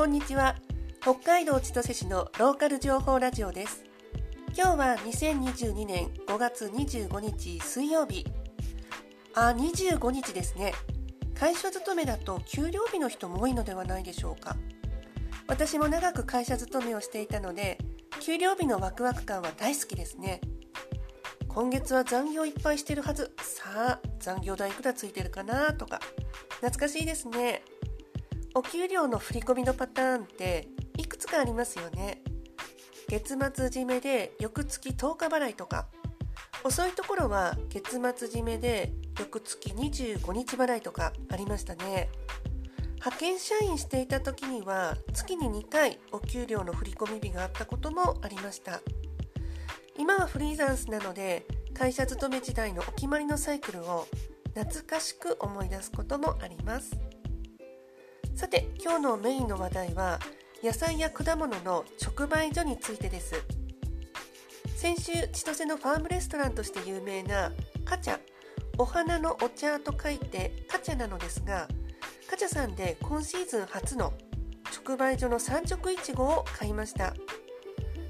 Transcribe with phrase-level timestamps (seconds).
[0.00, 0.56] こんにちは。
[1.02, 3.84] 北海道千歳市のローカル情報ラジオです。
[4.56, 8.24] 今日は2022年5月25日水曜日。
[9.34, 10.72] あ25日ですね。
[11.38, 14.56] 会社勤めだと給料日の人も多いのではないでしょうか。
[15.46, 17.76] 私も長く会社勤めをしていたので
[18.20, 20.40] 給料日のワクワク感は大好きですね。
[21.46, 23.34] 今月は残業いっぱいしてるはず。
[23.42, 26.00] さあ残業代いくらついてるかなとか。
[26.62, 27.62] 懐かしいですね。
[28.54, 32.22] お給料の振り込みのパターンっていくつかありますよね。
[33.08, 35.86] 月末締めで翌月10日払いとか。
[36.62, 42.10] 遅いところは月末締めで翌月25日払いとかありましたね。
[42.96, 48.80] 派遣社員していた時には月に2回お給料の振り込み日があったこともありました。
[49.96, 54.06] 今はフリーランスなので会社勤め時代のお決まりのサイクルを
[54.54, 57.09] 懐かしく思い出すこともあります。
[58.40, 60.18] さて今日のメインの話題は
[60.64, 63.34] 野菜や果物の直売所についてです。
[64.76, 67.52] 先週千歳のファームレストランとして有名な
[67.84, 68.18] カチャ。
[68.78, 71.68] お花のお茶と書いてカチャなのですが
[72.30, 74.14] カチャさんで今シーズン初の
[74.86, 77.12] 直売所の産直いちごを買いました。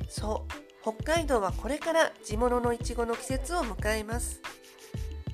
[0.09, 4.41] そう北海道はこれから地物のいちごの季節を迎えます。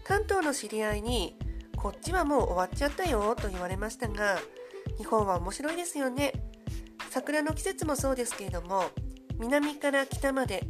[0.05, 1.36] 関東の知り合いに
[1.77, 4.38] こっちはもう終わっちゃったよと言われましたが
[4.98, 6.33] 日本は面白いですよね。
[7.11, 8.84] 桜の季節もそうですけれども
[9.39, 10.65] 南から北まで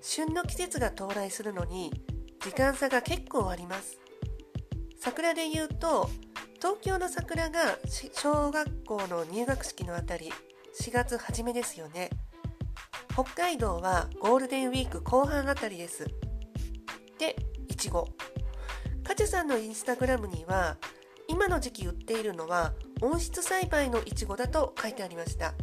[0.00, 1.92] 旬の季節が到来するのに
[2.40, 3.98] 時間差が結構あります。
[4.98, 6.08] 桜で言うと
[6.56, 7.78] 東京の桜が
[8.12, 10.30] 小学校の入学式のあたり
[10.78, 12.10] 4月初めですよね。
[13.12, 16.06] 北海道はゴールデンウィーク後半あたりです。
[17.18, 17.36] で
[17.68, 18.08] いちご。
[19.04, 20.76] カチャさんのインスタグラムには
[21.28, 25.54] 今の時期売っているのは温室栽培のいちごだと書いてありました。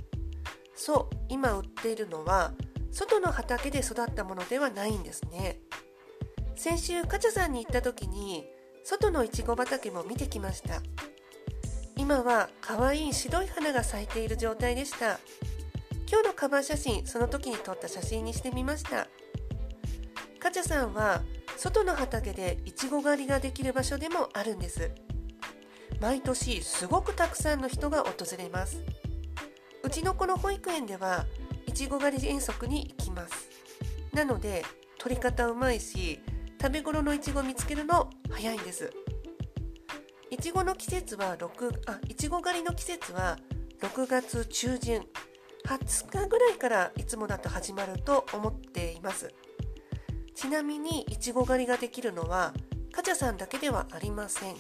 [0.75, 2.53] そう今売っているのは
[2.91, 5.59] 外の畑で育ったものではないんですね。
[6.55, 8.45] 先週カチャさんに行った時に
[8.83, 10.81] 外のいちご畑も見てきました。
[11.95, 15.19] 今は可愛い白い花が咲いている状態でした。
[16.09, 19.07] 今日のカバー写真その時に撮った写真にしてみました。
[20.39, 21.21] カチャさんは
[21.57, 24.91] 外の畑でいちご狩りができる場所でもあるんです。
[25.99, 28.83] 毎年すごくたくさんの人が訪れます。
[29.83, 31.25] うちの子の保育園では
[31.65, 33.49] いちご狩り遠足に行きます。
[34.13, 34.63] なので
[34.97, 36.19] 取り方うまいし
[36.61, 38.91] 食べ頃のいちご見つけるの早いんです。
[40.29, 43.37] いちごの季節は6あいちご狩りの季節は
[43.81, 45.05] 6月中旬
[45.65, 49.33] 20日ぐらいからいつもだと始まると思っています。
[50.35, 52.53] ちなみにいちご狩りができるのは
[52.91, 54.55] カチャさんだけではありません。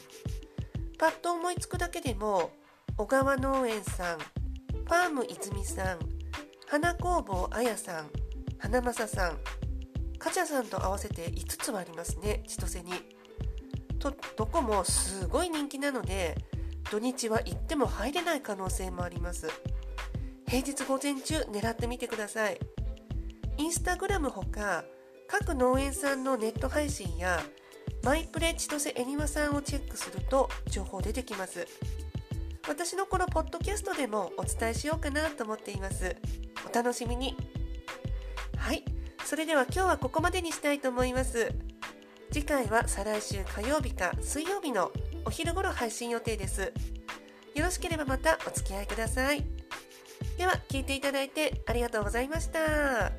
[0.97, 2.51] パッと思いつくだけでも
[2.97, 4.17] 小川農園さん
[4.85, 5.99] パーム泉さん
[6.67, 8.09] 花工房あやさん
[8.57, 9.37] 花正さん
[10.17, 12.91] カチャさんと合わせて5つはありますね千歳に。
[13.99, 16.35] とどこもすごい人気なので
[16.91, 19.47] 土日は行っても入れない可能性もあります。
[20.47, 22.57] 平日午前中狙ってみてください。
[23.57, 24.83] インスタグラムほか
[25.27, 27.41] 各農園さんのネット配信や
[28.03, 31.67] マイプレ千歳えにわさんをチェックすると情報出てきます。
[32.67, 36.15] 私のこのポッドキャストでもお伝えしようかなと思っています。
[36.69, 37.35] お楽しみに。
[38.57, 38.83] はい。
[39.25, 41.51] それでは今日はここまでにしたいと思います。
[42.31, 44.91] 次回は再来週火曜日か水曜日の
[45.25, 46.73] お昼頃配信予定です。
[47.55, 49.43] よろしければまたお付き合いください。
[50.37, 53.11] では聞いていただいてありがとうございました。